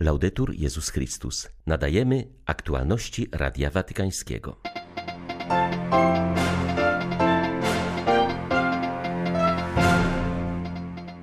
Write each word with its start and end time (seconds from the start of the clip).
Laudetur 0.00 0.54
Jezus 0.54 0.88
Chrystus. 0.88 1.48
Nadajemy 1.66 2.28
aktualności 2.46 3.28
Radia 3.32 3.70
Watykańskiego. 3.70 4.56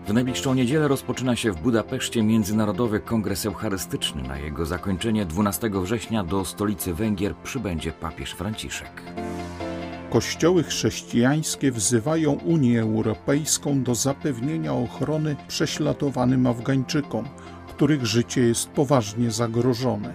W 0.07 0.13
najbliższą 0.13 0.53
niedzielę 0.53 0.87
rozpoczyna 0.87 1.35
się 1.35 1.51
w 1.51 1.61
Budapeszcie 1.61 2.23
Międzynarodowy 2.23 2.99
Kongres 2.99 3.45
Eucharystyczny. 3.45 4.23
Na 4.23 4.39
jego 4.39 4.65
zakończenie 4.65 5.25
12 5.25 5.69
września 5.69 6.23
do 6.23 6.45
stolicy 6.45 6.93
Węgier 6.93 7.35
przybędzie 7.35 7.91
papież 7.91 8.31
Franciszek. 8.31 9.03
Kościoły 10.09 10.63
chrześcijańskie 10.63 11.71
wzywają 11.71 12.31
Unię 12.33 12.81
Europejską 12.81 13.83
do 13.83 13.95
zapewnienia 13.95 14.73
ochrony 14.73 15.35
prześladowanym 15.47 16.47
Afgańczykom, 16.47 17.27
których 17.77 18.05
życie 18.05 18.41
jest 18.41 18.69
poważnie 18.69 19.31
zagrożone. 19.31 20.13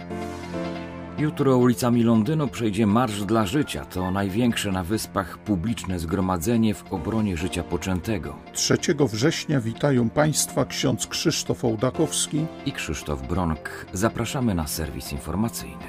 Jutro 1.17 1.57
ulicami 1.57 2.03
Londynu 2.03 2.47
przejdzie 2.47 2.87
Marsz 2.87 3.23
dla 3.23 3.45
Życia. 3.45 3.85
To 3.85 4.11
największe 4.11 4.71
na 4.71 4.83
wyspach 4.83 5.37
publiczne 5.37 5.99
zgromadzenie 5.99 6.73
w 6.73 6.93
obronie 6.93 7.37
życia 7.37 7.63
poczętego. 7.63 8.35
3 8.53 8.77
września 8.99 9.59
witają 9.59 10.09
Państwa 10.09 10.65
ksiądz 10.65 11.07
Krzysztof 11.07 11.65
Ołdakowski 11.65 12.45
i 12.65 12.71
Krzysztof 12.71 13.27
Bronk. 13.27 13.85
Zapraszamy 13.93 14.55
na 14.55 14.67
serwis 14.67 15.11
informacyjny. 15.11 15.85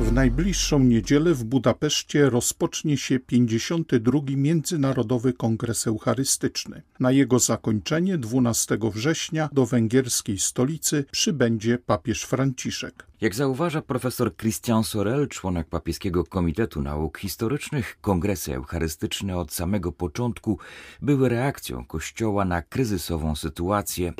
W 0.00 0.12
najbliższą 0.12 0.78
niedzielę 0.78 1.34
w 1.34 1.44
Budapeszcie 1.44 2.30
rozpocznie 2.30 2.96
się 2.96 3.18
52. 3.20 4.20
Międzynarodowy 4.36 5.32
Kongres 5.32 5.86
Eucharystyczny. 5.86 6.82
Na 7.00 7.10
jego 7.10 7.38
zakończenie 7.38 8.18
12 8.18 8.78
września 8.94 9.48
do 9.52 9.66
węgierskiej 9.66 10.38
stolicy 10.38 11.04
przybędzie 11.10 11.78
papież 11.78 12.22
Franciszek. 12.22 13.06
Jak 13.20 13.34
zauważa 13.34 13.82
profesor 13.82 14.36
Christian 14.36 14.84
Sorel, 14.84 15.28
członek 15.28 15.68
papieskiego 15.68 16.24
Komitetu 16.24 16.82
Nauk 16.82 17.18
Historycznych, 17.18 17.98
kongresy 18.00 18.54
eucharystyczne 18.54 19.38
od 19.38 19.52
samego 19.52 19.92
początku 19.92 20.58
były 21.02 21.28
reakcją 21.28 21.84
Kościoła 21.84 22.44
na 22.44 22.62
kryzysową 22.62 23.36
sytuację. 23.36 24.12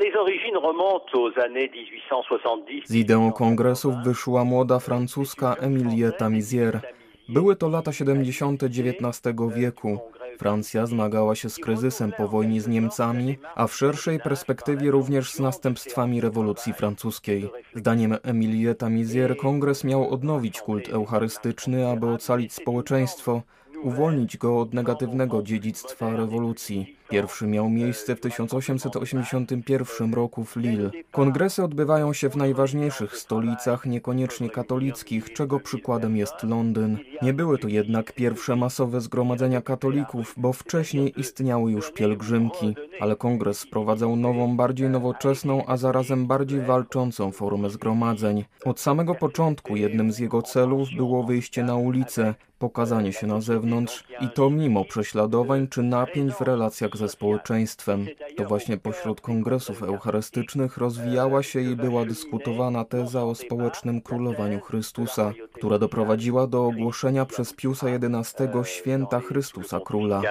Z 2.84 2.94
ideą 2.94 3.32
kongresów 3.32 3.94
wyszła 4.04 4.44
młoda 4.44 4.78
francuska 4.78 5.54
Emilie 5.54 6.12
Tamizier. 6.12 6.80
Były 7.28 7.56
to 7.56 7.68
lata 7.68 7.92
70. 7.92 8.62
XIX 8.62 9.36
wieku. 9.54 9.98
Francja 10.38 10.86
zmagała 10.86 11.34
się 11.34 11.50
z 11.50 11.58
kryzysem 11.58 12.12
po 12.12 12.28
wojnie 12.28 12.60
z 12.60 12.68
Niemcami, 12.68 13.38
a 13.54 13.66
w 13.66 13.74
szerszej 13.74 14.20
perspektywie 14.20 14.90
również 14.90 15.32
z 15.32 15.40
następstwami 15.40 16.20
rewolucji 16.20 16.72
francuskiej. 16.72 17.50
Zdaniem 17.74 18.16
Emilie 18.22 18.74
Tamizier 18.74 19.36
kongres 19.36 19.84
miał 19.84 20.10
odnowić 20.10 20.60
kult 20.60 20.88
eucharystyczny, 20.88 21.88
aby 21.88 22.06
ocalić 22.06 22.52
społeczeństwo, 22.52 23.42
uwolnić 23.82 24.36
go 24.36 24.60
od 24.60 24.74
negatywnego 24.74 25.42
dziedzictwa 25.42 26.16
rewolucji. 26.16 26.96
Pierwszy 27.12 27.46
miał 27.46 27.70
miejsce 27.70 28.16
w 28.16 28.20
1881 28.20 30.14
roku 30.14 30.44
w 30.44 30.56
Lille. 30.56 30.90
Kongresy 31.10 31.64
odbywają 31.64 32.12
się 32.12 32.28
w 32.28 32.36
najważniejszych 32.36 33.16
stolicach, 33.16 33.86
niekoniecznie 33.86 34.50
katolickich, 34.50 35.32
czego 35.32 35.60
przykładem 35.60 36.16
jest 36.16 36.42
Londyn. 36.42 36.98
Nie 37.22 37.32
były 37.32 37.58
to 37.58 37.68
jednak 37.68 38.12
pierwsze 38.12 38.56
masowe 38.56 39.00
zgromadzenia 39.00 39.62
katolików, 39.62 40.34
bo 40.36 40.52
wcześniej 40.52 41.20
istniały 41.20 41.72
już 41.72 41.92
pielgrzymki, 41.92 42.74
ale 43.00 43.16
kongres 43.16 43.62
wprowadzał 43.62 44.16
nową, 44.16 44.56
bardziej 44.56 44.88
nowoczesną, 44.88 45.66
a 45.66 45.76
zarazem 45.76 46.26
bardziej 46.26 46.60
walczącą 46.60 47.32
formę 47.32 47.70
zgromadzeń. 47.70 48.44
Od 48.64 48.80
samego 48.80 49.14
początku 49.14 49.76
jednym 49.76 50.12
z 50.12 50.18
jego 50.18 50.42
celów 50.42 50.88
było 50.96 51.22
wyjście 51.22 51.64
na 51.64 51.76
ulicę, 51.76 52.34
pokazanie 52.62 53.12
się 53.12 53.26
na 53.26 53.40
zewnątrz 53.40 54.04
i 54.20 54.28
to 54.28 54.50
mimo 54.50 54.84
prześladowań 54.84 55.68
czy 55.68 55.82
napięć 55.82 56.32
w 56.32 56.40
relacjach 56.40 56.96
ze 56.96 57.08
społeczeństwem. 57.08 58.06
To 58.36 58.44
właśnie 58.44 58.76
pośród 58.76 59.20
kongresów 59.20 59.82
eucharystycznych 59.82 60.76
rozwijała 60.76 61.42
się 61.42 61.60
i 61.60 61.76
była 61.76 62.04
dyskutowana 62.04 62.84
teza 62.84 63.24
o 63.24 63.34
społecznym 63.34 64.00
królowaniu 64.00 64.60
Chrystusa, 64.60 65.32
która 65.52 65.78
doprowadziła 65.78 66.46
do 66.46 66.66
ogłoszenia 66.66 67.24
przez 67.24 67.54
Piusa 67.54 67.86
XI 67.86 68.44
święta 68.64 69.20
Chrystusa 69.20 69.80
Króla. 69.80 70.22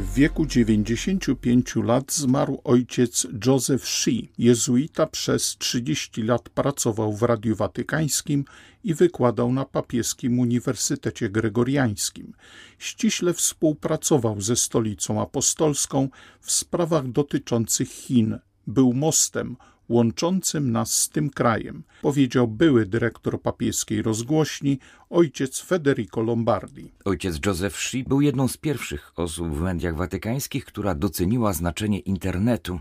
W 0.00 0.14
wieku 0.14 0.46
95 0.46 1.76
lat 1.76 2.12
zmarł 2.12 2.60
ojciec 2.64 3.26
Joseph 3.46 3.88
Shee. 3.88 4.32
Jezuita 4.38 5.06
przez 5.06 5.56
30 5.58 6.22
lat 6.22 6.48
pracował 6.48 7.12
w 7.12 7.22
Radiu 7.22 7.56
Watykańskim 7.56 8.44
i 8.84 8.94
wykładał 8.94 9.52
na 9.52 9.64
papieskim 9.64 10.38
Uniwersytecie 10.38 11.30
Gregoriańskim. 11.30 12.32
Ściśle 12.78 13.34
współpracował 13.34 14.40
ze 14.40 14.56
stolicą 14.56 15.22
apostolską 15.22 16.08
w 16.40 16.52
sprawach 16.52 17.08
dotyczących 17.08 17.88
Chin. 17.88 18.38
Był 18.66 18.92
mostem 18.92 19.56
łączącym 19.90 20.72
nas 20.72 20.98
z 20.98 21.08
tym 21.08 21.30
krajem, 21.30 21.82
powiedział 22.02 22.48
były 22.48 22.86
dyrektor 22.86 23.42
papieskiej 23.42 24.02
rozgłośni, 24.02 24.78
ojciec 25.10 25.60
Federico 25.60 26.20
Lombardi. 26.20 26.92
Ojciec 27.04 27.38
Joseph 27.46 27.76
Shee 27.76 28.04
był 28.04 28.20
jedną 28.20 28.48
z 28.48 28.56
pierwszych 28.56 29.12
osób 29.16 29.48
w 29.48 29.60
mediach 29.60 29.96
watykańskich, 29.96 30.64
która 30.64 30.94
doceniła 30.94 31.52
znaczenie 31.52 31.98
internetu. 31.98 32.80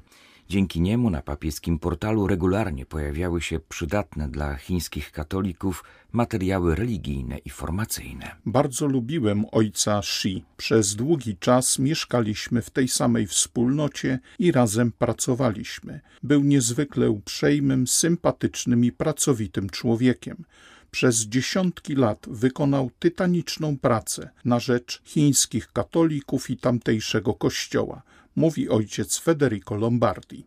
Dzięki 0.51 0.81
niemu 0.81 1.09
na 1.09 1.21
papieskim 1.21 1.79
portalu 1.79 2.27
regularnie 2.27 2.85
pojawiały 2.85 3.41
się 3.41 3.59
przydatne 3.59 4.29
dla 4.29 4.55
chińskich 4.55 5.11
katolików 5.11 5.83
materiały 6.11 6.75
religijne 6.75 7.37
i 7.37 7.49
formacyjne. 7.49 8.35
Bardzo 8.45 8.87
lubiłem 8.87 9.45
ojca 9.51 10.01
Shi. 10.01 10.45
Przez 10.57 10.95
długi 10.95 11.37
czas 11.37 11.79
mieszkaliśmy 11.79 12.61
w 12.61 12.69
tej 12.69 12.87
samej 12.87 13.27
wspólnocie 13.27 14.19
i 14.39 14.51
razem 14.51 14.91
pracowaliśmy. 14.91 15.99
Był 16.23 16.43
niezwykle 16.43 17.09
uprzejmym, 17.09 17.87
sympatycznym 17.87 18.85
i 18.85 18.91
pracowitym 18.91 19.69
człowiekiem 19.69 20.45
przez 20.91 21.21
dziesiątki 21.21 21.95
lat 21.95 22.25
wykonał 22.29 22.91
tytaniczną 22.99 23.77
pracę 23.77 24.29
na 24.45 24.59
rzecz 24.59 25.01
chińskich 25.05 25.71
katolików 25.71 26.49
i 26.49 26.57
tamtejszego 26.57 27.33
kościoła 27.33 28.01
mówi 28.35 28.69
ojciec 28.69 29.19
Federico 29.19 29.75
Lombardi. 29.75 30.45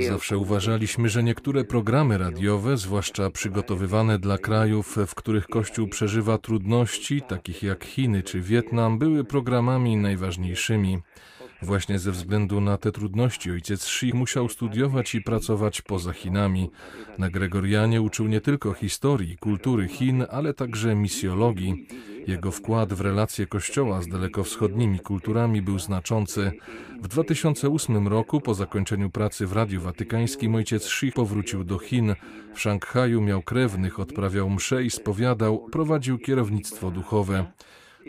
Zawsze 0.00 0.38
uważaliśmy, 0.38 1.08
że 1.08 1.22
niektóre 1.22 1.64
programy 1.64 2.18
radiowe, 2.18 2.76
zwłaszcza 2.76 3.30
przygotowywane 3.30 4.18
dla 4.18 4.38
krajów, 4.38 4.96
w 5.06 5.14
których 5.14 5.46
Kościół 5.46 5.88
przeżywa 5.88 6.38
trudności, 6.38 7.22
takich 7.22 7.62
jak 7.62 7.84
Chiny 7.84 8.22
czy 8.22 8.40
Wietnam, 8.40 8.98
były 8.98 9.24
programami 9.24 9.96
najważniejszymi. 9.96 10.98
Właśnie 11.62 11.98
ze 11.98 12.10
względu 12.10 12.60
na 12.60 12.76
te 12.76 12.92
trudności 12.92 13.50
ojciec 13.50 13.86
Shi 13.86 14.14
musiał 14.14 14.48
studiować 14.48 15.14
i 15.14 15.22
pracować 15.22 15.82
poza 15.82 16.12
Chinami. 16.12 16.70
Na 17.18 17.30
Gregorianie 17.30 18.02
uczył 18.02 18.26
nie 18.26 18.40
tylko 18.40 18.72
historii, 18.72 19.36
kultury 19.36 19.88
Chin, 19.88 20.24
ale 20.30 20.54
także 20.54 20.94
misjologii. 20.94 21.86
Jego 22.26 22.52
wkład 22.52 22.92
w 22.92 23.00
relacje 23.00 23.46
Kościoła 23.46 24.02
z 24.02 24.08
dalekowschodnimi 24.08 24.98
kulturami 24.98 25.62
był 25.62 25.78
znaczący. 25.78 26.52
W 27.02 27.08
2008 27.08 28.08
roku, 28.08 28.40
po 28.40 28.54
zakończeniu 28.54 29.10
pracy 29.10 29.46
w 29.46 29.52
Radiu 29.52 29.80
Watykańskim, 29.80 30.54
ojciec 30.54 30.88
Shi 30.88 31.12
powrócił 31.12 31.64
do 31.64 31.78
Chin. 31.78 32.14
W 32.54 32.60
Szanghaju 32.60 33.20
miał 33.20 33.42
krewnych, 33.42 34.00
odprawiał 34.00 34.50
msze 34.50 34.84
i 34.84 34.90
spowiadał, 34.90 35.58
prowadził 35.58 36.18
kierownictwo 36.18 36.90
duchowe. 36.90 37.46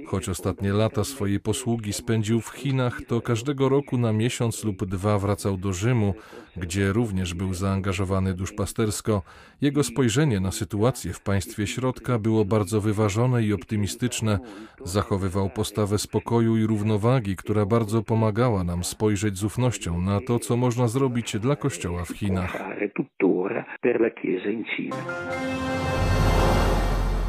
Choć 0.05 0.29
ostatnie 0.29 0.73
lata 0.73 1.03
swojej 1.03 1.39
posługi 1.39 1.93
spędził 1.93 2.41
w 2.41 2.49
Chinach, 2.49 3.01
to 3.07 3.21
każdego 3.21 3.69
roku 3.69 3.97
na 3.97 4.13
miesiąc 4.13 4.63
lub 4.63 4.85
dwa 4.85 5.19
wracał 5.19 5.57
do 5.57 5.73
Rzymu, 5.73 6.13
gdzie 6.57 6.93
również 6.93 7.33
był 7.33 7.53
zaangażowany 7.53 8.33
duszpastersko. 8.33 9.21
Jego 9.61 9.83
spojrzenie 9.83 10.39
na 10.39 10.51
sytuację 10.51 11.13
w 11.13 11.21
państwie 11.21 11.67
środka 11.67 12.19
było 12.19 12.45
bardzo 12.45 12.81
wyważone 12.81 13.43
i 13.43 13.53
optymistyczne. 13.53 14.39
Zachowywał 14.83 15.49
postawę 15.49 15.97
spokoju 15.97 16.57
i 16.57 16.65
równowagi, 16.65 17.35
która 17.35 17.65
bardzo 17.65 18.03
pomagała 18.03 18.63
nam 18.63 18.83
spojrzeć 18.83 19.37
z 19.37 19.43
ufnością 19.43 20.01
na 20.01 20.19
to, 20.27 20.39
co 20.39 20.57
można 20.57 20.87
zrobić 20.87 21.37
dla 21.39 21.55
Kościoła 21.55 22.05
w 22.05 22.09
Chinach. 22.09 22.63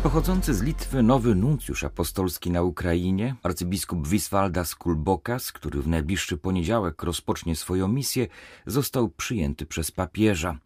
Pochodzący 0.02 0.54
z 0.54 0.62
Litwy 0.62 1.02
nowy 1.02 1.34
nuncjusz 1.34 1.84
apostolski 1.84 2.50
na 2.50 2.62
Ukrainie, 2.62 3.34
arcybiskup 3.42 4.08
Wiswaldas 4.08 4.74
Kulbokas, 4.74 5.52
który 5.52 5.82
w 5.82 5.88
najbliższy 5.88 6.36
poniedziałek 6.36 7.02
rozpocznie 7.02 7.56
swoją 7.56 7.88
misję, 7.88 8.26
został 8.66 9.08
przyjęty 9.08 9.66
przez 9.66 9.90
papieża. 9.90 10.58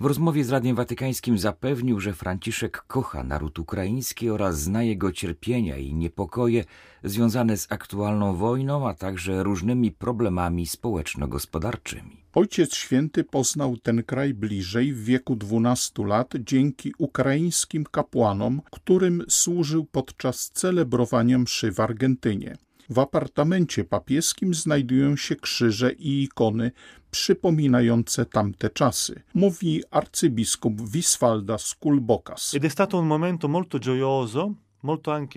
W 0.00 0.04
rozmowie 0.04 0.44
z 0.44 0.50
Radiem 0.50 0.76
Watykańskim 0.76 1.38
zapewnił, 1.38 2.00
że 2.00 2.12
Franciszek 2.12 2.84
kocha 2.86 3.22
naród 3.22 3.58
ukraiński 3.58 4.30
oraz 4.30 4.60
zna 4.60 4.82
jego 4.82 5.12
cierpienia 5.12 5.76
i 5.76 5.94
niepokoje 5.94 6.64
związane 7.04 7.56
z 7.56 7.72
aktualną 7.72 8.36
wojną, 8.36 8.88
a 8.88 8.94
także 8.94 9.42
różnymi 9.42 9.90
problemami 9.90 10.66
społeczno-gospodarczymi. 10.66 12.22
Ojciec 12.34 12.74
Święty 12.74 13.24
poznał 13.24 13.76
ten 13.76 14.02
kraj 14.02 14.34
bliżej 14.34 14.92
w 14.92 15.04
wieku 15.04 15.36
12 15.36 16.06
lat 16.06 16.34
dzięki 16.40 16.92
ukraińskim 16.98 17.84
kapłanom, 17.84 18.60
którym 18.70 19.22
służył 19.28 19.84
podczas 19.84 20.50
celebrowania 20.50 21.38
mszy 21.38 21.72
w 21.72 21.80
Argentynie. 21.80 22.56
W 22.92 22.98
apartamencie 22.98 23.84
papieskim 23.84 24.54
znajdują 24.54 25.16
się 25.16 25.36
krzyże 25.36 25.92
i 25.92 26.22
ikony 26.22 26.72
przypominające 27.10 28.26
tamte 28.26 28.70
czasy, 28.70 29.22
mówi 29.34 29.82
arcybiskup 29.90 30.80
Wiswaldas 30.80 31.74
Kulbokas. 31.74 32.54
Ed 32.54 32.64
è 32.64 32.70
stato 32.70 32.98
un 32.98 33.06
momento 33.06 33.48
molto 33.48 33.78
gioioso 33.78 34.54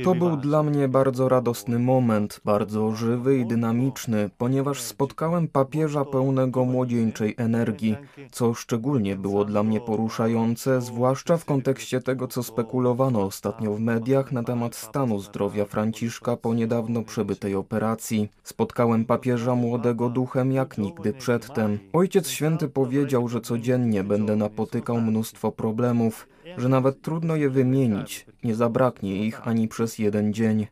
to 0.04 0.16
był 0.16 0.38
dla 0.38 0.64
mnie 0.64 0.88
bardzo 0.88 1.30
radosny 1.30 1.80
moment, 1.80 2.42
bardzo 2.46 2.92
żywy 2.92 3.38
i 3.38 3.46
dynamiczny, 3.46 4.30
ponieważ 4.38 4.82
spotkałem 4.82 5.48
papieża 5.48 6.06
pełnego 6.06 6.66
młodzieńczej 6.66 7.36
energii, 7.38 7.96
co 8.32 8.54
szczególnie 8.54 9.16
było 9.16 9.46
dla 9.46 9.64
mnie 9.64 9.82
poruszające, 9.82 10.82
zwłaszcza 10.82 11.38
w 11.38 11.46
kontekście 11.46 12.02
tego, 12.02 12.28
co 12.28 12.44
spekulowano 12.44 13.22
ostatnio 13.24 13.74
w 13.74 13.80
mediach 13.80 14.32
na 14.32 14.44
temat 14.44 14.76
stanu 14.76 15.20
zdrowia 15.20 15.66
Franciszka 15.66 16.38
po 16.38 16.54
niedawno 16.54 17.04
przebytej 17.04 17.56
operacji. 17.56 18.30
Spotkałem 18.44 19.06
papieża 19.06 19.56
młodego 19.56 20.10
duchem 20.10 20.52
jak 20.52 20.78
nigdy 20.78 21.14
przedtem. 21.14 21.80
Ojciec 21.94 22.30
Święty 22.30 22.70
powiedział, 22.70 23.28
że 23.28 23.42
codziennie 23.42 24.04
będę 24.04 24.36
napotykał 24.36 25.02
mnóstwo 25.02 25.52
problemów, 25.52 26.28
że 26.58 26.70
nawet 26.70 27.02
trudno 27.02 27.36
je 27.36 27.50
wymienić, 27.50 28.26
nie 28.44 28.56
zabraknie 28.56 29.26
ich 29.26 29.48
ani 29.48 29.68
przez 29.68 30.00
jeden 30.00 30.34
dzień. 30.34 30.68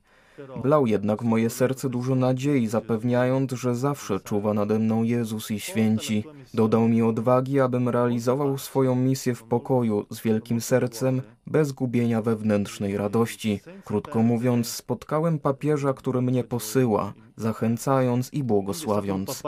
Wlał 0.63 0.87
jednak 0.87 1.21
w 1.21 1.25
moje 1.25 1.49
serce 1.49 1.89
dużo 1.89 2.15
nadziei, 2.15 2.67
zapewniając, 2.67 3.51
że 3.51 3.75
zawsze 3.75 4.19
czuwa 4.19 4.53
nade 4.53 4.79
mną 4.79 5.03
Jezus 5.03 5.51
i 5.51 5.59
święci. 5.59 6.23
Dodał 6.53 6.87
mi 6.87 7.01
odwagi, 7.01 7.59
abym 7.59 7.89
realizował 7.89 8.57
swoją 8.57 8.95
misję 8.95 9.35
w 9.35 9.43
pokoju, 9.43 10.05
z 10.09 10.21
wielkim 10.21 10.61
sercem, 10.61 11.21
bez 11.47 11.71
gubienia 11.71 12.21
wewnętrznej 12.21 12.97
radości. 12.97 13.59
Krótko 13.85 14.23
mówiąc, 14.23 14.67
spotkałem 14.67 15.39
papieża, 15.39 15.93
który 15.93 16.21
mnie 16.21 16.43
posyła, 16.43 17.13
zachęcając 17.35 18.33
i 18.33 18.43
błogosławiąc. 18.43 19.43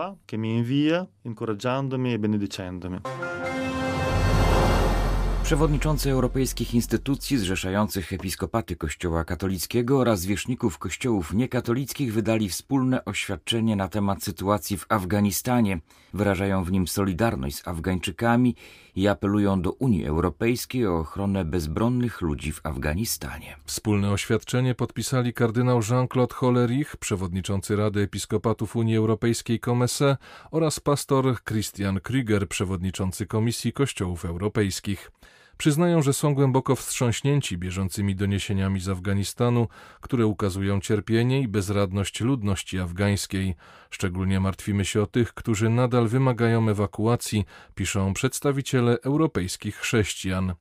Przewodniczący 5.46 6.12
europejskich 6.12 6.74
instytucji 6.74 7.38
zrzeszających 7.38 8.14
episkopaty 8.14 8.76
Kościoła 8.76 9.26
katolickiego 9.26 10.00
oraz 10.00 10.20
zwierzchników 10.20 10.78
kościołów 10.78 11.34
niekatolickich 11.34 12.14
wydali 12.14 12.50
wspólne 12.50 13.06
oświadczenie 13.06 13.76
na 13.76 13.88
temat 13.88 14.24
sytuacji 14.24 14.78
w 14.78 14.86
Afganistanie. 14.90 15.80
Wyrażają 16.14 16.64
w 16.64 16.72
nim 16.72 16.88
solidarność 16.88 17.56
z 17.56 17.68
Afgańczykami 17.68 18.56
i 18.96 19.08
apelują 19.08 19.62
do 19.62 19.72
Unii 19.72 20.06
Europejskiej 20.06 20.88
o 20.88 21.00
ochronę 21.00 21.46
bezbronnych 21.46 22.22
ludzi 22.22 22.52
w 22.52 22.66
Afganistanie. 22.66 23.56
Wspólne 23.66 24.12
oświadczenie 24.12 24.76
podpisali 24.76 25.34
kardynał 25.34 25.80
Jean-Claude 25.90 26.36
Hollerich, 26.36 26.98
przewodniczący 26.98 27.76
Rady 27.76 28.02
Episkopatów 28.02 28.76
Unii 28.76 28.98
Europejskiej 28.98 29.60
Comesse 29.60 30.18
oraz 30.52 30.80
pastor 30.80 31.44
Christian 31.44 31.98
Krüger, 31.98 32.46
przewodniczący 32.48 33.28
Komisji 33.28 33.74
Kościołów 33.74 34.26
Europejskich. 34.26 35.12
Przyznają, 35.58 36.02
że 36.02 36.14
są 36.14 36.36
głęboko 36.36 36.76
wstrząśnięci 36.76 37.58
bieżącymi 37.58 38.16
doniesieniami 38.16 38.80
z 38.80 38.90
Afganistanu, 38.90 39.68
które 40.02 40.26
ukazują 40.26 40.82
cierpienie 40.82 41.42
i 41.42 41.48
bezradność 41.48 42.22
ludności 42.22 42.80
afgańskiej. 42.80 43.56
Szczególnie 43.90 44.40
martwimy 44.40 44.86
się 44.86 45.02
o 45.02 45.08
tych, 45.08 45.34
którzy 45.34 45.70
nadal 45.70 46.08
wymagają 46.08 46.70
ewakuacji, 46.70 47.46
piszą 47.76 48.14
przedstawiciele 48.14 48.98
europejskich 49.04 49.76
chrześcijan 49.78 50.54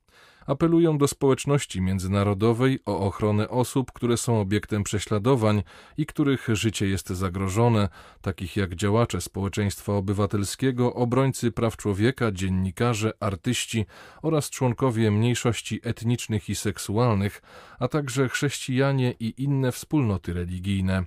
apelują 0.47 0.99
do 0.99 1.09
społeczności 1.09 1.81
międzynarodowej 1.81 2.79
o 2.87 3.01
ochronę 3.01 3.49
osób, 3.49 3.93
które 3.93 4.17
są 4.17 4.41
obiektem 4.41 4.85
prześladowań 4.85 5.63
i 5.99 6.07
których 6.07 6.49
życie 6.53 6.89
jest 6.89 7.09
zagrożone, 7.09 7.89
takich 8.23 8.57
jak 8.57 8.75
działacze 8.75 9.21
społeczeństwa 9.21 9.93
obywatelskiego, 9.93 10.95
obrońcy 10.95 11.53
praw 11.53 11.77
człowieka, 11.77 12.33
dziennikarze, 12.33 13.13
artyści 13.21 13.87
oraz 14.23 14.51
członkowie 14.51 15.11
mniejszości 15.11 15.81
etnicznych 15.83 16.49
i 16.49 16.55
seksualnych, 16.55 17.43
a 17.79 17.89
także 17.89 18.29
chrześcijanie 18.29 19.15
i 19.21 19.35
inne 19.43 19.73
wspólnoty 19.73 20.33
religijne 20.33 21.05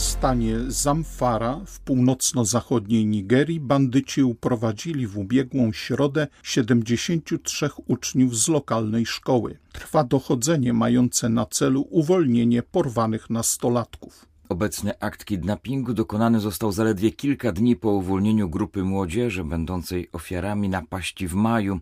w 0.00 0.02
stanie 0.02 0.56
Zamfara 0.68 1.60
w 1.66 1.80
północno-zachodniej 1.80 3.06
Nigerii 3.06 3.60
bandyci 3.60 4.22
uprowadzili 4.22 5.06
w 5.06 5.18
ubiegłą 5.18 5.72
środę 5.72 6.26
73 6.42 7.70
uczniów 7.86 8.36
z 8.38 8.48
lokalnej 8.48 9.06
szkoły. 9.06 9.58
Trwa 9.72 10.04
dochodzenie 10.04 10.72
mające 10.72 11.28
na 11.28 11.46
celu 11.46 11.86
uwolnienie 11.90 12.62
porwanych 12.62 13.30
nastolatków. 13.30 14.26
Obecny 14.48 14.98
akt 15.00 15.24
kidnappingu 15.24 15.94
dokonany 15.94 16.40
został 16.40 16.72
zaledwie 16.72 17.12
kilka 17.12 17.52
dni 17.52 17.76
po 17.76 17.90
uwolnieniu 17.90 18.48
grupy 18.48 18.84
młodzieży 18.84 19.44
będącej 19.44 20.08
ofiarami 20.12 20.68
napaści 20.68 21.28
w 21.28 21.34
maju. 21.34 21.80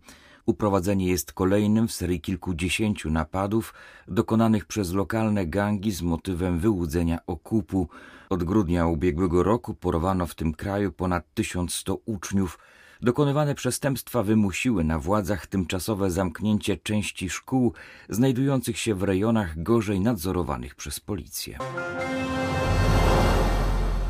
Uprowadzenie 0.48 1.06
jest 1.06 1.32
kolejnym 1.32 1.88
w 1.88 1.92
serii 1.92 2.20
kilkudziesięciu 2.20 3.10
napadów 3.10 3.74
dokonanych 4.08 4.64
przez 4.64 4.92
lokalne 4.92 5.46
gangi 5.46 5.92
z 5.92 6.02
motywem 6.02 6.58
wyłudzenia 6.58 7.18
okupu. 7.26 7.88
Od 8.30 8.44
grudnia 8.44 8.86
ubiegłego 8.86 9.42
roku 9.42 9.74
porwano 9.74 10.26
w 10.26 10.34
tym 10.34 10.54
kraju 10.54 10.92
ponad 10.92 11.24
1100 11.34 12.00
uczniów. 12.04 12.58
Dokonywane 13.02 13.54
przestępstwa 13.54 14.22
wymusiły 14.22 14.84
na 14.84 14.98
władzach 14.98 15.46
tymczasowe 15.46 16.10
zamknięcie 16.10 16.76
części 16.76 17.30
szkół 17.30 17.72
znajdujących 18.08 18.78
się 18.78 18.94
w 18.94 19.02
rejonach 19.02 19.62
gorzej 19.62 20.00
nadzorowanych 20.00 20.74
przez 20.74 21.00
policję. 21.00 21.58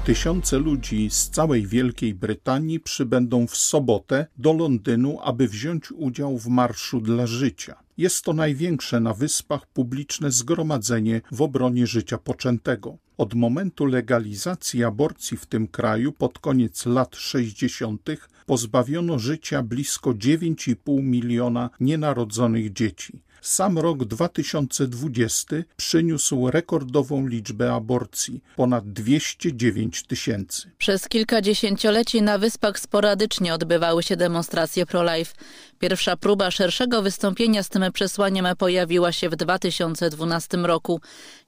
Tysiące 0.09 0.59
ludzi 0.59 1.11
z 1.11 1.31
całej 1.31 1.67
Wielkiej 1.67 2.15
Brytanii 2.15 2.81
przybędą 2.81 3.47
w 3.47 3.57
sobotę 3.57 4.27
do 4.39 4.53
Londynu, 4.53 5.19
aby 5.23 5.49
wziąć 5.49 5.93
udział 5.93 6.39
w 6.39 6.47
Marszu 6.47 7.01
dla 7.01 7.27
Życia. 7.27 7.77
Jest 7.99 8.25
to 8.25 8.33
największe 8.33 9.01
na 9.01 9.15
wyspach 9.15 9.67
publiczne 9.67 10.31
zgromadzenie 10.31 11.21
w 11.33 11.43
obronie 11.43 11.87
życia 11.87 12.19
poczętego. 12.19 12.97
Od 13.19 13.35
momentu 13.35 13.87
legalizacji 13.87 14.85
aborcji 14.85 15.37
w 15.37 15.47
tym 15.47 15.69
kraju 15.69 16.13
pod 16.13 16.39
koniec 16.39 16.87
lat 16.87 17.17
60. 17.17 18.11
pozbawiono 18.47 19.19
życia 19.19 19.63
blisko 19.63 20.11
9,5 20.11 21.03
miliona 21.03 21.71
nienarodzonych 21.81 22.73
dzieci. 22.73 23.23
Sam 23.43 23.79
rok 23.79 24.05
2020 24.05 25.57
przyniósł 25.77 26.51
rekordową 26.51 27.27
liczbę 27.27 27.73
aborcji 27.73 28.41
ponad 28.57 28.93
209 28.93 30.03
tysięcy. 30.03 30.71
Przez 30.79 31.09
kilka 31.09 31.41
dziesięcioleci 31.43 32.23
na 32.23 32.39
wyspach 32.39 32.79
sporadycznie 32.79 33.55
odbywały 33.55 34.03
się 34.03 34.17
demonstracje 34.17 34.87
pro-life. 34.87 35.35
Pierwsza 35.79 36.17
próba 36.17 36.51
szerszego 36.51 37.03
wystąpienia 37.03 37.63
z 37.63 37.69
tym 37.69 37.85
przesłaniem 37.93 38.47
pojawiła 38.59 39.13
się 39.13 39.29
w 39.29 39.37
2012 39.37 40.57
roku. 40.57 41.01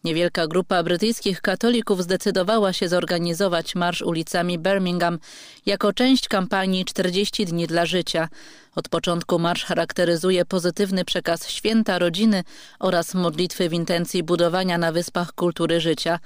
Niewielka 0.05 0.47
grupa 0.47 0.83
brytyjskich 0.83 1.41
katolików 1.41 2.03
zdecydowała 2.03 2.73
się 2.73 2.89
zorganizować 2.89 3.75
marsz 3.75 4.03
ulicami 4.03 4.59
Birmingham 4.59 5.19
jako 5.67 5.93
część 5.93 6.29
kampanii 6.29 6.85
40 6.85 7.47
dni 7.47 7.67
dla 7.67 7.87
życia. 7.87 8.29
Od 8.77 8.89
początku 8.89 9.39
marsz 9.39 9.65
charakteryzuje 9.65 10.45
pozytywny 10.45 11.05
przekaz 11.05 11.49
święta 11.49 11.99
rodziny 11.99 12.43
oraz 12.81 13.15
modlitwy 13.15 13.69
w 13.69 13.73
intencji 13.73 14.23
budowania 14.23 14.79
na 14.79 14.93
wyspach 14.93 15.33
kultury 15.33 15.81
życia. 15.81 16.19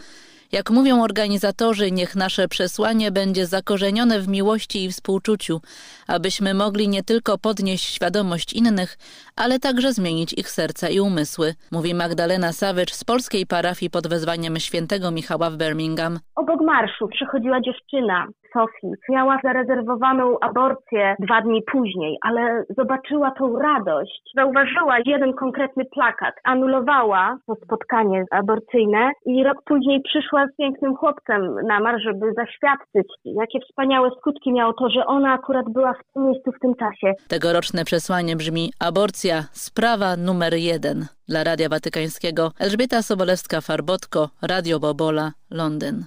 Jak 0.53 0.71
mówią 0.71 1.03
organizatorzy, 1.03 1.93
niech 1.93 2.17
nasze 2.17 2.49
przesłanie 2.49 3.11
będzie 3.11 3.47
zakorzenione 3.47 4.21
w 4.21 4.29
miłości 4.29 4.85
i 4.85 4.93
współczuciu, 4.93 5.61
abyśmy 6.07 6.55
mogli 6.55 6.89
nie 6.89 7.03
tylko 7.03 7.39
podnieść 7.39 7.85
świadomość 7.95 8.53
innych, 8.53 8.99
ale 9.37 9.59
także 9.59 9.93
zmienić 9.93 10.33
ich 10.33 10.51
serca 10.51 10.89
i 10.89 11.01
umysły, 11.01 11.55
mówi 11.71 11.95
Magdalena 11.95 12.53
Sawycz 12.53 12.93
z 12.95 13.05
polskiej 13.05 13.47
parafii 13.47 13.91
pod 13.91 14.07
wezwaniem 14.07 14.61
świętego 14.61 15.11
Michała 15.11 15.51
w 15.51 15.57
Birmingham. 15.57 16.19
Obok 16.37 16.61
marszu 16.61 17.09
przychodziła 17.09 17.61
dziewczyna 17.61 18.27
Sofii. 18.55 18.93
Miała 19.09 19.39
zarezerwowaną 19.45 20.37
aborcję 20.41 21.17
dwa 21.19 21.43
dni 21.43 21.63
później, 21.73 22.19
ale 22.23 22.65
zobaczyła 22.79 23.31
tą 23.31 23.59
radość. 23.59 24.23
Zauważyła 24.37 24.97
jeden 25.07 25.33
konkretny 25.33 25.85
plakat. 25.85 26.35
Anulowała 26.45 27.37
to 27.47 27.55
spotkanie 27.65 28.25
aborcyjne 28.31 29.11
i 29.27 29.45
rok 29.45 29.59
później 29.65 30.03
przyszła 30.03 30.47
z 30.47 30.57
pięknym 30.57 30.97
chłopcem 30.97 31.55
na 31.67 31.81
mar, 31.81 32.01
żeby 32.05 32.33
zaświadczyć, 32.33 33.09
jakie 33.25 33.61
wspaniałe 33.61 34.11
skutki 34.19 34.53
miało 34.53 34.73
to, 34.73 34.91
że 34.91 35.07
ona 35.07 35.33
akurat 35.33 35.67
była 35.69 35.93
w 35.93 36.13
tym 36.15 36.27
miejscu 36.27 36.53
w 36.53 36.61
tym 36.61 36.75
czasie. 36.75 37.13
Tegoroczne 37.29 37.85
przesłanie 37.85 38.37
brzmi 38.37 38.73
aborcja, 38.81 39.43
sprawa 39.53 40.17
numer 40.17 40.55
jeden. 40.55 41.07
Dla 41.29 41.45
Radia 41.45 41.69
Watykańskiego 41.69 42.51
Elżbieta 42.61 42.99
Sobolewska-Farbotko, 42.99 44.29
Radio 44.43 44.81
Bobola, 44.81 45.33
Londyn. 45.51 46.05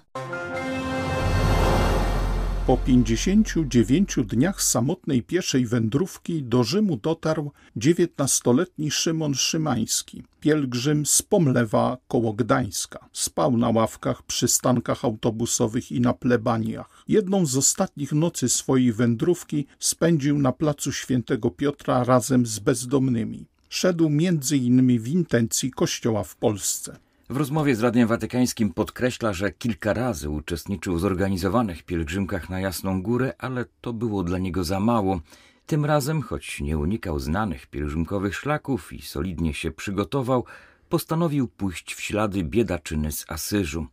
Po 2.68 2.78
59 2.78 4.16
dniach 4.26 4.64
samotnej 4.64 5.24
pieszej 5.24 5.66
wędrówki 5.66 6.44
do 6.44 6.64
Rzymu 6.64 6.98
dotarł 6.98 7.52
19-letni 7.78 8.92
Szymon 8.92 9.36
Szymański, 9.36 10.24
pielgrzym 10.40 11.06
z 11.06 11.22
Pomlewa 11.22 11.98
koło 12.08 12.34
Gdańska. 12.34 13.10
Spał 13.14 13.58
na 13.58 13.70
ławkach, 13.70 14.24
przystankach 14.24 15.06
autobusowych 15.06 15.92
i 15.92 16.02
na 16.02 16.14
plebaniach. 16.14 17.04
Jedną 17.08 17.46
z 17.46 17.58
ostatnich 17.58 18.12
nocy 18.12 18.50
swojej 18.50 18.94
wędrówki 18.94 19.66
spędził 19.80 20.40
na 20.40 20.52
placu 20.52 20.92
Świętego 20.92 21.50
Piotra 21.50 22.04
razem 22.04 22.46
z 22.46 22.60
bezdomnymi. 22.60 23.46
Szedł 23.70 24.10
między 24.10 24.58
innymi 24.58 25.00
w 25.00 25.08
intencji 25.08 25.72
kościoła 25.72 26.24
w 26.24 26.36
Polsce. 26.36 27.07
W 27.30 27.38
rozmowie 27.38 27.76
z 27.76 27.82
Radiem 27.82 28.08
Watykańskim 28.08 28.74
podkreśla, 28.74 29.34
że 29.34 29.52
kilka 29.52 29.94
razy 29.94 30.30
uczestniczył 30.30 30.96
w 30.96 31.00
zorganizowanych 31.00 31.84
pielgrzymkach 31.84 32.50
na 32.50 32.60
Jasną 32.60 33.02
Górę, 33.02 33.34
ale 33.38 33.66
to 33.82 33.94
było 33.94 34.24
dla 34.24 34.38
niego 34.38 34.64
za 34.64 34.80
mało. 34.80 35.20
Tym 35.66 35.86
razem, 35.86 36.22
choć 36.22 36.62
nie 36.62 36.78
unikał 36.78 37.20
znanych 37.20 37.68
pielgrzymkowych 37.68 38.36
szlaków 38.36 38.94
i 38.94 39.02
solidnie 39.02 39.54
się 39.54 39.72
przygotował, 39.72 40.46
postanowił 40.90 41.48
pójść 41.48 41.94
w 41.94 42.02
ślady 42.02 42.44
biedaczyny 42.44 43.12
z 43.12 43.26
Asyżu. 43.28 43.88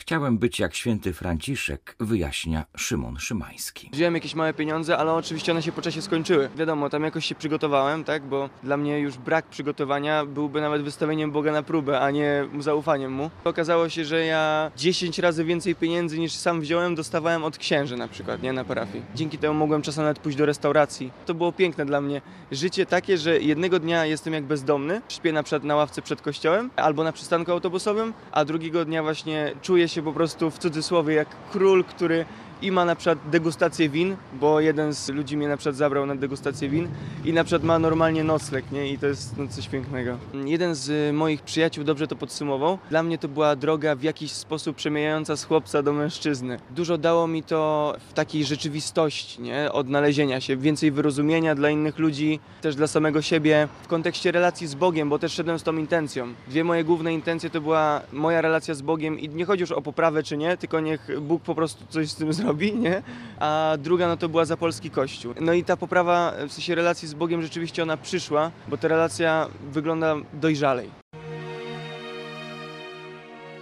Chciałem 0.00 0.38
być 0.38 0.60
jak 0.60 0.74
święty 0.74 1.12
Franciszek, 1.12 1.96
wyjaśnia 2.00 2.64
Szymon 2.76 3.18
Szymański. 3.18 3.90
Wziąłem 3.92 4.14
jakieś 4.14 4.34
małe 4.34 4.54
pieniądze, 4.54 4.98
ale 4.98 5.12
oczywiście 5.12 5.52
one 5.52 5.62
się 5.62 5.72
po 5.72 5.82
czasie 5.82 6.02
skończyły. 6.02 6.48
Wiadomo, 6.56 6.90
tam 6.90 7.04
jakoś 7.04 7.26
się 7.26 7.34
przygotowałem, 7.34 8.04
tak, 8.04 8.22
bo 8.22 8.50
dla 8.62 8.76
mnie 8.76 9.00
już 9.00 9.18
brak 9.18 9.46
przygotowania 9.46 10.24
byłby 10.24 10.60
nawet 10.60 10.82
wystawieniem 10.82 11.32
Boga 11.32 11.52
na 11.52 11.62
próbę, 11.62 12.00
a 12.00 12.10
nie 12.10 12.48
zaufaniem 12.58 13.12
mu. 13.12 13.30
Okazało 13.44 13.88
się, 13.88 14.04
że 14.04 14.24
ja 14.24 14.70
10 14.76 15.18
razy 15.18 15.44
więcej 15.44 15.74
pieniędzy 15.74 16.18
niż 16.18 16.32
sam 16.32 16.60
wziąłem 16.60 16.94
dostawałem 16.94 17.44
od 17.44 17.58
księży 17.58 17.96
na 17.96 18.08
przykład, 18.08 18.42
nie, 18.42 18.52
na 18.52 18.64
parafii. 18.64 19.04
Dzięki 19.14 19.38
temu 19.38 19.54
mogłem 19.54 19.82
czasem 19.82 20.04
nawet 20.04 20.18
pójść 20.18 20.38
do 20.38 20.46
restauracji. 20.46 21.12
To 21.26 21.34
było 21.34 21.52
piękne 21.52 21.86
dla 21.86 22.00
mnie. 22.00 22.20
Życie 22.52 22.86
takie, 22.86 23.18
że 23.18 23.40
jednego 23.40 23.80
dnia 23.80 24.06
jestem 24.06 24.32
jak 24.32 24.44
bezdomny, 24.44 25.00
śpię 25.08 25.32
na 25.32 25.42
przykład 25.42 25.64
na 25.64 25.76
ławce 25.76 26.02
przed 26.02 26.22
kościołem 26.22 26.70
albo 26.76 27.04
na 27.04 27.12
przystanku 27.12 27.52
autobusowym, 27.52 28.12
a 28.32 28.44
drugiego 28.44 28.84
dnia 28.84 29.02
właśnie 29.02 29.52
czuję 29.62 29.87
się 29.88 30.02
po 30.02 30.12
prostu 30.12 30.50
w 30.50 30.58
cudzysłowie 30.58 31.14
jak 31.14 31.28
król, 31.52 31.84
który 31.84 32.24
i 32.62 32.72
ma 32.72 32.84
na 32.84 32.96
przykład 32.96 33.18
degustację 33.30 33.88
win, 33.88 34.16
bo 34.40 34.60
jeden 34.60 34.92
z 34.92 35.08
ludzi 35.08 35.36
mnie 35.36 35.48
na 35.48 35.56
przykład 35.56 35.76
zabrał 35.76 36.06
na 36.06 36.16
degustację 36.16 36.68
win 36.68 36.88
i 37.24 37.32
na 37.32 37.44
przykład 37.44 37.64
ma 37.64 37.78
normalnie 37.78 38.24
nocleg, 38.24 38.72
nie? 38.72 38.92
I 38.92 38.98
to 38.98 39.06
jest 39.06 39.36
no, 39.38 39.48
coś 39.48 39.68
pięknego. 39.68 40.18
Jeden 40.44 40.74
z 40.74 41.14
moich 41.14 41.42
przyjaciół 41.42 41.84
dobrze 41.84 42.06
to 42.06 42.16
podsumował. 42.16 42.78
Dla 42.90 43.02
mnie 43.02 43.18
to 43.18 43.28
była 43.28 43.56
droga 43.56 43.94
w 43.94 44.02
jakiś 44.02 44.32
sposób 44.32 44.76
przemieniająca 44.76 45.36
z 45.36 45.44
chłopca 45.44 45.82
do 45.82 45.92
mężczyzny. 45.92 46.58
Dużo 46.70 46.98
dało 46.98 47.26
mi 47.26 47.42
to 47.42 47.94
w 48.08 48.12
takiej 48.12 48.44
rzeczywistości, 48.44 49.42
nie? 49.42 49.72
Odnalezienia 49.72 50.40
się, 50.40 50.56
więcej 50.56 50.90
wyrozumienia 50.90 51.54
dla 51.54 51.70
innych 51.70 51.98
ludzi, 51.98 52.40
też 52.60 52.76
dla 52.76 52.86
samego 52.86 53.22
siebie 53.22 53.68
w 53.82 53.88
kontekście 53.88 54.32
relacji 54.32 54.66
z 54.66 54.74
Bogiem, 54.74 55.08
bo 55.08 55.18
też 55.18 55.32
szedłem 55.32 55.58
z 55.58 55.62
tą 55.62 55.76
intencją. 55.76 56.28
Dwie 56.48 56.64
moje 56.64 56.84
główne 56.84 57.14
intencje 57.14 57.50
to 57.50 57.60
była 57.60 58.00
moja 58.12 58.40
relacja 58.40 58.74
z 58.74 58.82
Bogiem 58.82 59.20
i 59.20 59.28
nie 59.28 59.44
chodzi 59.44 59.60
już 59.60 59.72
o 59.72 59.82
poprawę 59.82 60.22
czy 60.22 60.36
nie, 60.36 60.56
tylko 60.56 60.80
niech 60.80 61.20
Bóg 61.20 61.42
po 61.42 61.54
prostu 61.54 61.84
coś 61.88 62.10
z 62.10 62.14
tym 62.14 62.32
zrobi 62.32 62.47
robi, 62.48 62.76
nie? 62.76 63.02
A 63.40 63.76
druga 63.78 64.08
no 64.08 64.16
to 64.16 64.28
była 64.28 64.44
za 64.44 64.56
polski 64.56 64.90
kościół. 64.90 65.34
No 65.40 65.52
i 65.52 65.64
ta 65.64 65.76
poprawa 65.76 66.32
w 66.48 66.52
sensie 66.52 66.74
relacji 66.74 67.08
z 67.08 67.14
Bogiem 67.14 67.42
rzeczywiście 67.42 67.82
ona 67.82 67.96
przyszła, 67.96 68.50
bo 68.68 68.76
ta 68.76 68.88
relacja 68.88 69.48
wygląda 69.70 70.14
dojrzalej. 70.32 70.90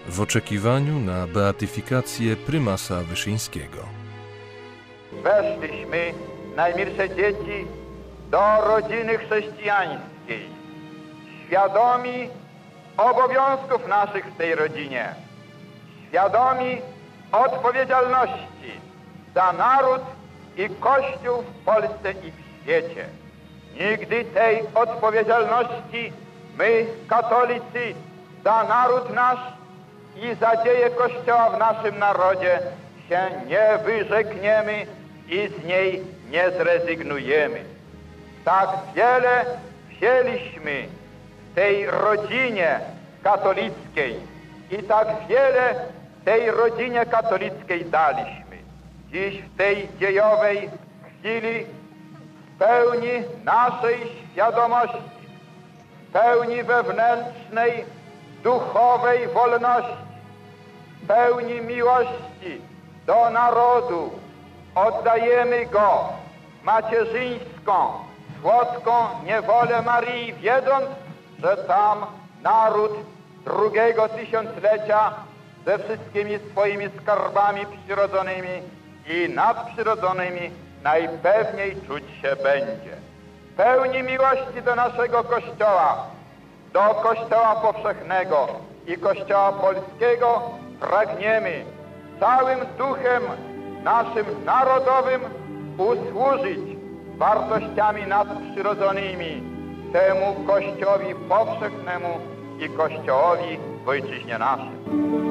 W 0.09 0.21
oczekiwaniu 0.21 0.99
na 0.99 1.27
beatyfikację 1.27 2.37
prymasa 2.37 3.03
Wyszyńskiego. 3.03 3.79
Weszliśmy, 5.23 6.13
najmilsze 6.57 7.09
dzieci, 7.09 7.67
do 8.31 8.43
rodziny 8.67 9.19
chrześcijańskiej, 9.19 10.49
świadomi 11.47 12.29
obowiązków 12.97 13.89
naszych 13.89 14.27
w 14.27 14.37
tej 14.37 14.55
rodzinie, 14.55 15.15
świadomi 16.09 16.79
odpowiedzialności 17.33 18.81
za 19.35 19.53
naród 19.53 20.03
i 20.57 20.69
Kościół 20.81 21.43
w 21.43 21.65
Polsce 21.65 22.13
i 22.13 22.31
w 22.31 22.63
świecie. 22.63 23.05
Nigdy 23.81 24.25
tej 24.25 24.63
odpowiedzialności 24.75 26.13
my, 26.59 26.87
katolicy, 27.09 27.95
za 28.45 28.65
naród 28.65 29.15
nasz 29.15 29.39
i 30.17 30.35
za 30.35 30.65
dzieje 30.65 30.91
Kościoła 30.91 31.51
w 31.51 31.59
naszym 31.59 31.99
narodzie 31.99 32.59
się 33.09 33.21
nie 33.47 33.79
wyrzekniemy 33.85 34.87
i 35.29 35.49
z 35.49 35.65
niej 35.65 36.03
nie 36.31 36.51
zrezygnujemy. 36.51 37.65
Tak 38.45 38.69
wiele 38.95 39.45
wzięliśmy 39.91 40.85
w 41.51 41.55
tej 41.55 41.87
rodzinie 41.87 42.81
katolickiej 43.23 44.21
i 44.71 44.83
tak 44.83 45.09
wiele 45.29 45.75
tej 46.27 46.51
rodzinie 46.51 47.07
katolickiej 47.07 47.85
daliśmy. 47.85 48.57
Dziś 49.13 49.43
w 49.43 49.57
tej 49.57 49.89
dziejowej 49.99 50.71
chwili 51.03 51.67
w 52.47 52.59
pełni 52.59 53.25
naszej 53.45 53.97
świadomości, 54.33 55.29
w 56.09 56.13
pełni 56.13 56.63
wewnętrznej, 56.63 57.85
duchowej 58.43 59.29
wolności, 59.29 60.07
w 61.03 61.07
pełni 61.07 61.61
miłości 61.61 62.61
do 63.07 63.31
narodu 63.31 64.11
oddajemy 64.75 65.67
go 65.67 66.09
macierzyńską, 66.63 67.93
słodką 68.41 68.93
niewolę 69.25 69.83
Marii, 69.83 70.35
wiedząc, 70.35 70.87
że 71.39 71.57
tam 71.57 72.07
naród 72.43 72.93
drugiego 73.45 74.09
tysiąclecia 74.09 75.13
ze 75.67 75.79
wszystkimi 75.79 76.39
swoimi 76.51 76.87
skarbami 77.03 77.61
przyrodzonymi 77.85 78.63
i 79.07 79.29
nadprzyrodzonymi 79.35 80.51
najpewniej 80.83 81.77
czuć 81.87 82.05
się 82.23 82.37
będzie. 82.43 82.97
Pełni 83.57 84.03
miłości 84.03 84.63
do 84.65 84.75
naszego 84.75 85.25
Kościoła, 85.25 86.07
do 86.73 86.81
Kościoła 86.81 87.57
powszechnego 87.63 88.49
i 88.87 88.97
Kościoła 88.97 89.53
polskiego 89.53 90.43
pragniemy 90.81 91.65
całym 92.21 92.59
duchem 92.79 93.23
naszym 93.83 94.45
narodowym 94.45 95.21
usłużyć 95.79 96.61
wartościami 97.17 98.07
nadprzyrodzonymi 98.07 99.43
temu 99.93 100.37
Kościołowi 100.47 101.15
powszechnemu 101.29 102.21
i 102.61 102.69
Kościołowi 102.69 103.59
w 103.85 103.89
ojczyźnie 103.89 104.39
naszym. 104.39 105.26